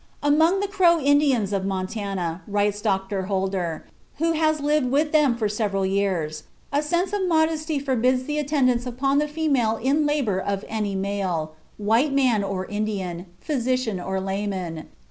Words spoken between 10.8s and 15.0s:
male, white man or Indian, physician or layman.